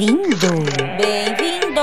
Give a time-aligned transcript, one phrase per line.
[0.00, 0.48] Bem-vindo!
[0.96, 1.82] Bem-vindo!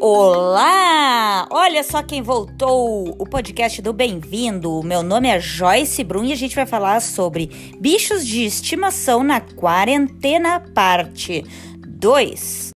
[0.00, 1.48] Olá!
[1.50, 3.16] Olha só quem voltou!
[3.18, 4.84] O podcast do Bem-vindo.
[4.84, 7.50] Meu nome é Joyce Brum e a gente vai falar sobre
[7.80, 11.44] bichos de estimação na quarentena, parte
[11.88, 12.75] 2.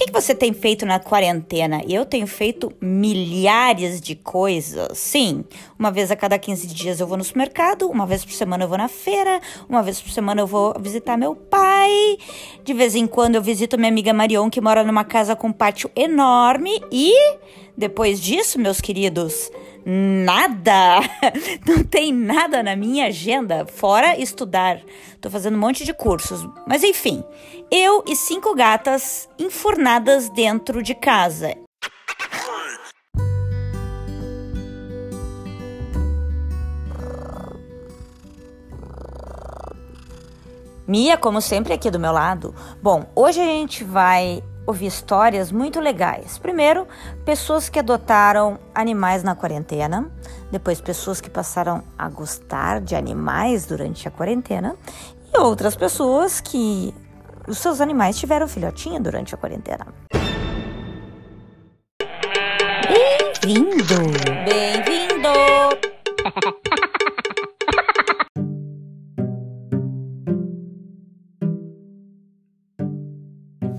[0.00, 1.82] Que, que você tem feito na quarentena?
[1.86, 4.96] Eu tenho feito milhares de coisas.
[4.96, 5.44] Sim,
[5.78, 8.68] uma vez a cada 15 dias eu vou no supermercado, uma vez por semana eu
[8.68, 12.16] vou na feira, uma vez por semana eu vou visitar meu pai.
[12.64, 15.52] De vez em quando eu visito minha amiga Marion, que mora numa casa com um
[15.52, 16.80] pátio enorme.
[16.90, 17.12] E
[17.76, 19.50] depois disso, meus queridos,
[19.84, 21.00] nada.
[21.66, 24.80] Não tem nada na minha agenda fora estudar.
[25.20, 26.48] Tô fazendo um monte de cursos.
[26.66, 27.22] Mas enfim,
[27.70, 31.54] eu e cinco gatas enfurnadas dentro de casa.
[40.84, 42.52] Mia, como sempre, aqui do meu lado.
[42.82, 46.36] Bom, hoje a gente vai ouvir histórias muito legais.
[46.38, 46.88] Primeiro,
[47.24, 50.10] pessoas que adotaram animais na quarentena.
[50.50, 54.74] Depois, pessoas que passaram a gostar de animais durante a quarentena.
[55.32, 56.92] E outras pessoas que
[57.48, 59.86] os seus animais tiveram filhotinho durante a quarentena.
[63.42, 63.94] Bem-vindo!
[64.44, 65.00] Bem-vindo!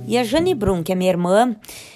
[0.08, 1.56] E a Jane Brum, que é minha irmã,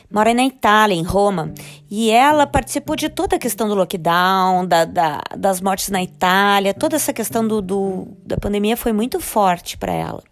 [0.10, 1.54] mora na Itália, em Roma,
[1.92, 6.74] e ela participou de toda a questão do lockdown, da, da, das mortes na Itália,
[6.74, 10.24] toda essa questão do, do da pandemia foi muito forte para ela.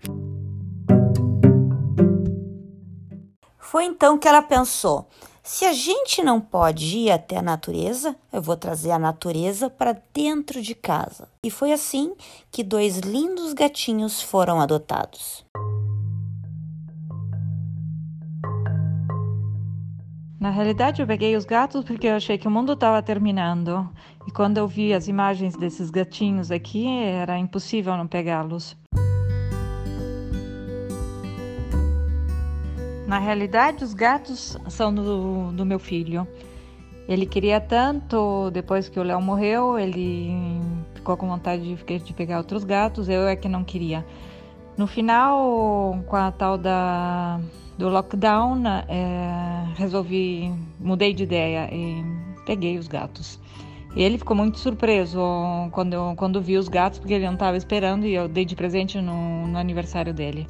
[3.74, 5.08] Foi então que ela pensou:
[5.42, 10.00] se a gente não pode ir até a natureza, eu vou trazer a natureza para
[10.14, 11.28] dentro de casa.
[11.42, 12.14] E foi assim
[12.52, 15.44] que dois lindos gatinhos foram adotados.
[20.40, 23.90] Na realidade, eu peguei os gatos porque eu achei que o mundo estava terminando.
[24.28, 28.78] E quando eu vi as imagens desses gatinhos aqui, era impossível não pegá-los.
[33.14, 36.28] Na realidade, os gatos são do, do meu filho.
[37.08, 40.32] Ele queria tanto, depois que o Léo morreu, ele
[40.96, 44.04] ficou com vontade de, de pegar outros gatos, eu é que não queria.
[44.76, 47.40] No final, com a tal da
[47.78, 52.04] do lockdown, é, resolvi, mudei de ideia e
[52.48, 53.40] peguei os gatos.
[53.96, 55.22] Ele ficou muito surpreso
[55.72, 58.56] quando, eu, quando vi os gatos, porque ele não estava esperando e eu dei de
[58.56, 60.48] presente no, no aniversário dele.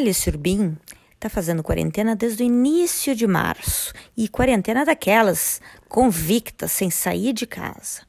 [0.00, 0.76] Alice Urbin
[1.14, 7.46] está fazendo quarentena desde o início de março e quarentena daquelas convicta, sem sair de
[7.46, 8.02] casa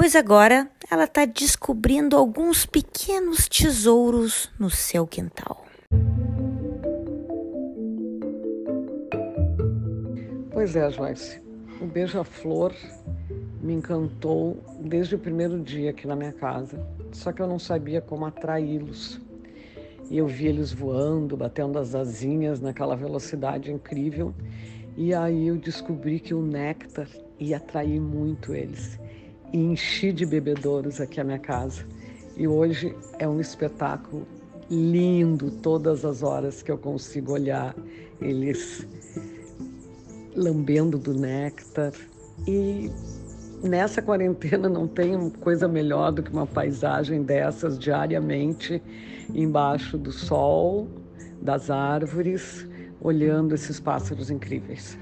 [0.00, 5.66] pois agora ela está descobrindo alguns pequenos tesouros no seu quintal.
[10.50, 11.42] Pois é, Joyce.
[11.82, 12.74] O beija-flor
[13.60, 16.82] me encantou desde o primeiro dia aqui na minha casa.
[17.12, 19.20] Só que eu não sabia como atraí-los.
[20.10, 24.34] E eu vi eles voando, batendo as asinhas naquela velocidade incrível.
[24.96, 28.98] E aí eu descobri que o néctar ia atrair muito eles
[29.52, 31.86] e enchi de bebedouros aqui a minha casa.
[32.36, 34.26] E hoje é um espetáculo
[34.70, 37.74] lindo todas as horas que eu consigo olhar
[38.20, 38.86] eles
[40.34, 41.92] lambendo do néctar.
[42.46, 42.90] E
[43.62, 48.82] nessa quarentena não tem coisa melhor do que uma paisagem dessas diariamente
[49.34, 50.88] embaixo do sol,
[51.40, 52.66] das árvores,
[53.00, 54.98] olhando esses pássaros incríveis.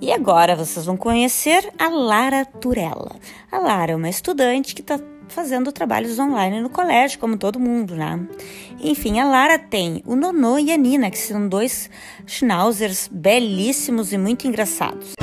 [0.00, 3.16] E agora vocês vão conhecer a Lara Turella.
[3.50, 4.98] A Lara é uma estudante que está
[5.28, 8.20] fazendo trabalhos online no colégio, como todo mundo, né?
[8.80, 11.90] Enfim, a Lara tem o Nonô e a Nina, que são dois
[12.26, 15.14] schnauzers belíssimos e muito engraçados.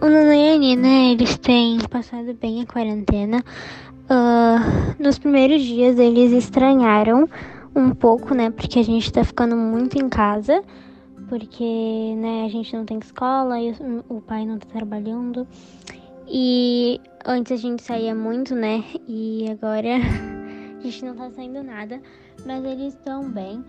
[0.00, 3.44] O Nonô e a Nina, eles têm passado bem a quarentena.
[4.10, 7.28] Uh, nos primeiros dias, eles estranharam
[7.74, 8.50] um pouco, né?
[8.50, 10.62] Porque a gente tá ficando muito em casa,
[11.30, 13.72] porque, né, a gente não tem escola e
[14.08, 15.46] o pai não tá trabalhando.
[16.26, 18.82] E antes a gente saía muito, né?
[19.06, 19.90] E agora
[20.76, 22.02] a gente não tá saindo nada,
[22.44, 23.64] mas eles estão bem.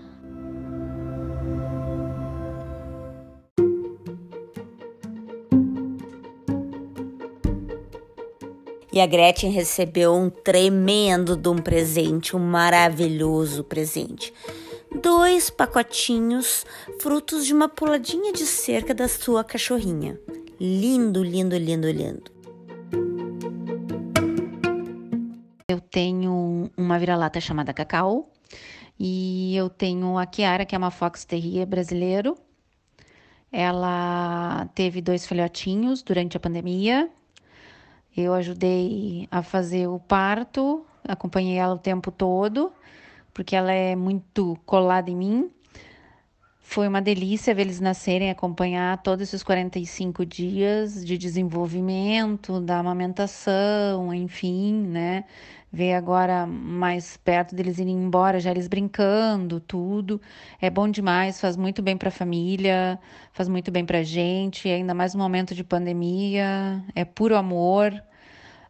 [8.92, 14.34] E a Gretchen recebeu um tremendo de um presente, um maravilhoso presente.
[15.02, 16.64] Dois pacotinhos,
[17.00, 20.20] frutos de uma puladinha de cerca da sua cachorrinha.
[20.60, 22.32] Lindo, lindo, lindo, lindo.
[25.68, 28.30] Eu tenho uma vira-lata chamada Cacau
[29.00, 32.38] e eu tenho a Kiara, que é uma Fox Terrier brasileiro.
[33.52, 37.10] Ela teve dois filhotinhos durante a pandemia.
[38.16, 42.72] Eu ajudei a fazer o parto, acompanhei ela o tempo todo,
[43.34, 45.52] porque ela é muito colada em mim.
[46.60, 54.14] Foi uma delícia ver eles nascerem, acompanhar todos esses 45 dias de desenvolvimento, da amamentação,
[54.14, 55.26] enfim, né?
[55.72, 60.22] ver agora mais perto deles irem embora, já eles brincando, tudo.
[60.60, 63.00] É bom demais, faz muito bem para a família,
[63.32, 67.94] faz muito bem para a gente, ainda mais no momento de pandemia, é puro amor,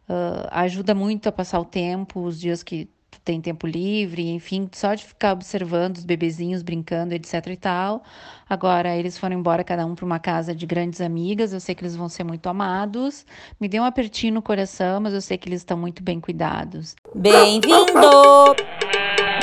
[0.08, 2.88] uh, ajuda muito a passar o tempo, os dias que
[3.24, 8.02] tem tempo livre, enfim, só de ficar observando os bebezinhos brincando, etc e tal.
[8.48, 11.52] Agora eles foram embora cada um para uma casa de grandes amigas.
[11.52, 13.24] Eu sei que eles vão ser muito amados.
[13.60, 16.96] Me deu um apertinho no coração, mas eu sei que eles estão muito bem cuidados.
[17.14, 17.86] Bem-vindo!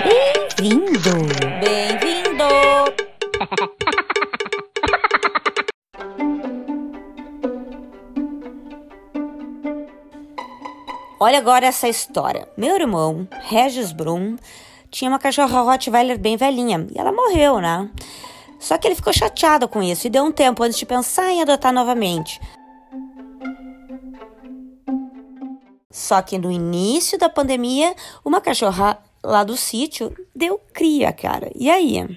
[0.03, 0.89] Bem-vindo!
[0.97, 1.58] Bem-vindo!
[11.29, 12.49] Olha agora essa história.
[12.57, 14.35] Meu irmão, Regis Brum,
[14.89, 17.87] tinha uma cachorra Rottweiler bem velhinha e ela morreu, né?
[18.59, 21.39] Só que ele ficou chateado com isso e deu um tempo antes de pensar em
[21.39, 22.41] adotar novamente.
[25.91, 27.93] Só que no início da pandemia,
[28.25, 31.51] uma cachorra lá do sítio deu cria, cara.
[31.53, 32.07] E aí?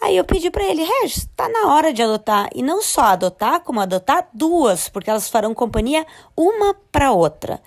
[0.00, 2.48] Aí eu pedi para ele, Regis, tá na hora de adotar.
[2.54, 6.06] E não só adotar, como adotar duas, porque elas farão companhia
[6.36, 7.60] uma para outra.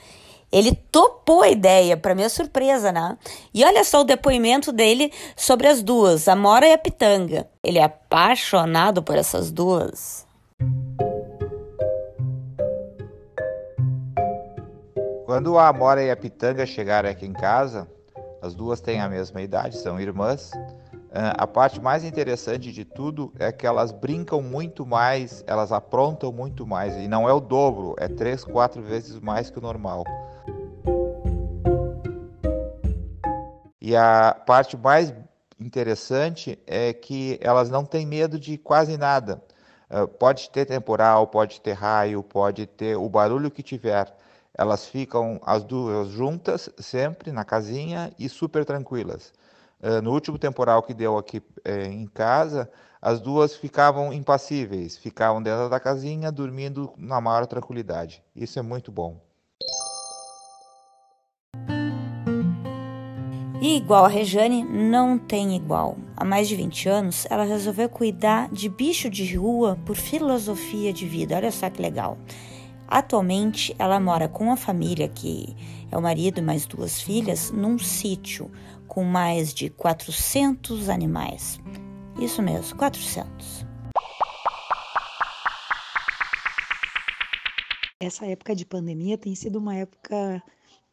[0.56, 3.18] Ele topou a ideia, para minha surpresa, né?
[3.54, 7.46] E olha só o depoimento dele sobre as duas, a Mora e a Pitanga.
[7.62, 10.25] Ele é apaixonado por essas duas.
[15.25, 17.86] Quando a Amora e a Pitanga chegaram aqui em casa,
[18.42, 20.52] as duas têm a mesma idade, são irmãs.
[21.12, 26.31] Ah, a parte mais interessante de tudo é que elas brincam muito mais, elas aprontam
[26.31, 26.96] muito mais.
[26.96, 30.06] E não é o dobro, é três, quatro vezes mais que o normal.
[33.88, 35.14] E a parte mais
[35.60, 39.44] interessante é que elas não têm medo de quase nada.
[39.92, 44.12] Uh, pode ter temporal, pode ter raio, pode ter o barulho que tiver.
[44.58, 49.32] Elas ficam as duas juntas sempre na casinha e super tranquilas.
[49.80, 52.68] Uh, no último temporal que deu aqui eh, em casa,
[53.00, 58.24] as duas ficavam impassíveis, ficavam dentro da casinha dormindo na maior tranquilidade.
[58.36, 59.25] Isso é muito bom.
[63.66, 65.98] E igual a Rejane, não tem igual.
[66.16, 71.08] Há mais de 20 anos, ela resolveu cuidar de bicho de rua por filosofia de
[71.08, 71.36] vida.
[71.36, 72.16] Olha só que legal.
[72.88, 75.56] Atualmente, ela mora com a família, que
[75.92, 78.52] é o marido e mais duas filhas, num sítio
[78.88, 81.60] com mais de 400 animais.
[82.20, 83.65] Isso mesmo, 400.
[88.00, 90.44] Essa época de pandemia tem sido uma época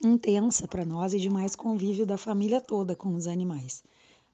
[0.05, 3.83] intensa para nós e de mais convívio da família toda com os animais.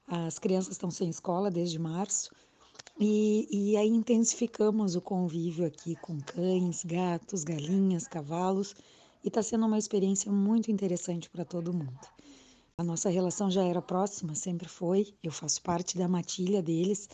[0.07, 2.29] As crianças estão sem escola desde março
[2.99, 8.75] e, e aí intensificamos o convívio aqui com cães, gatos, galinhas, cavalos
[9.23, 12.07] e está sendo uma experiência muito interessante para todo mundo.
[12.77, 17.09] A nossa relação já era próxima, sempre foi, eu faço parte da matilha deles,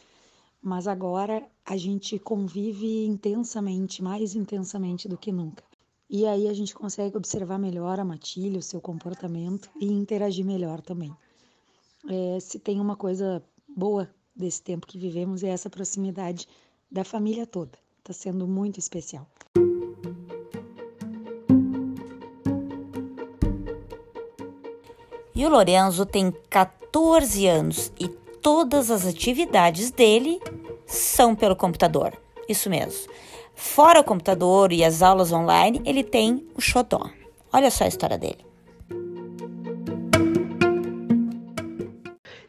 [0.66, 5.64] mas agora a gente convive intensamente, mais intensamente do que nunca.
[6.10, 10.82] E aí a gente consegue observar melhor a matilha, o seu comportamento e interagir melhor
[10.82, 11.16] também.
[12.10, 16.48] É, se tem uma coisa boa desse tempo que vivemos é essa proximidade
[16.92, 17.78] da família toda.
[18.00, 19.28] Está sendo muito especial.
[25.36, 30.40] E o Lorenzo tem 14 anos e todas as atividades dele
[30.86, 32.14] são pelo computador.
[32.48, 33.12] Isso mesmo.
[33.56, 37.10] Fora o computador e as aulas online, ele tem o xodó.
[37.52, 38.46] Olha só a história dele.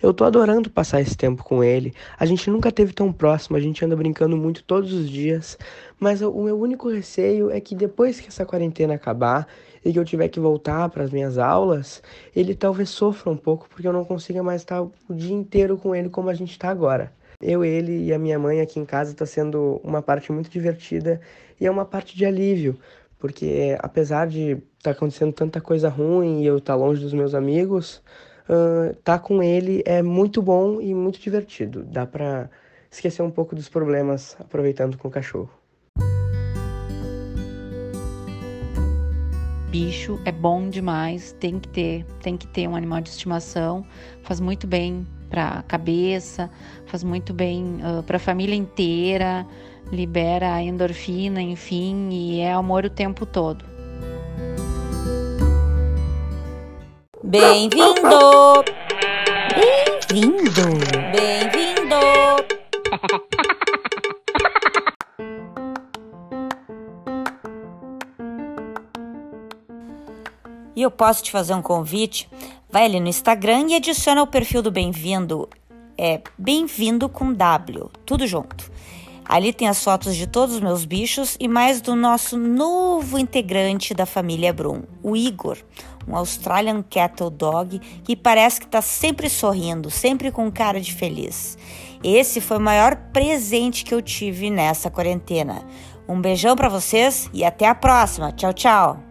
[0.03, 1.95] Eu tô adorando passar esse tempo com ele.
[2.19, 5.57] A gente nunca teve tão próximo, a gente anda brincando muito todos os dias.
[5.99, 9.49] Mas o meu único receio é que depois que essa quarentena acabar
[9.85, 12.03] e que eu tiver que voltar para as minhas aulas,
[12.35, 15.95] ele talvez sofra um pouco porque eu não consiga mais estar o dia inteiro com
[15.95, 17.13] ele como a gente está agora.
[17.41, 21.21] Eu, ele e a minha mãe aqui em casa está sendo uma parte muito divertida
[21.61, 22.79] e é uma parte de alívio,
[23.19, 27.13] porque apesar de estar tá acontecendo tanta coisa ruim e eu estar tá longe dos
[27.13, 28.03] meus amigos,
[28.49, 31.85] uh, tá com ele é muito bom e muito divertido.
[31.85, 32.51] Dá para
[32.91, 35.66] esquecer um pouco dos problemas aproveitando com o cachorro.
[39.79, 43.85] Bicho é bom demais, tem que ter, tem que ter um animal de estimação,
[44.23, 46.49] faz muito bem para a cabeça,
[46.87, 49.47] faz muito bem uh, para a família inteira,
[49.93, 53.67] libera a endorfina, enfim, e é amor o tempo todo.
[57.23, 58.65] Bem-vindo!
[60.11, 60.33] Bem-vindo!
[60.55, 60.96] Bem-vindo!
[70.97, 72.29] Posso te fazer um convite?
[72.71, 75.49] Vai ali no Instagram e adiciona o perfil do Bem-vindo.
[75.97, 78.71] É Bem-vindo com W, tudo junto.
[79.25, 83.93] Ali tem as fotos de todos os meus bichos e mais do nosso novo integrante
[83.93, 85.59] da família Brum, o Igor,
[86.07, 91.59] um Australian Cattle Dog que parece que está sempre sorrindo, sempre com cara de feliz.
[92.05, 95.63] Esse foi o maior presente que eu tive nessa quarentena.
[96.09, 98.31] Um beijão para vocês e até a próxima.
[98.31, 99.06] Tchau, tchau.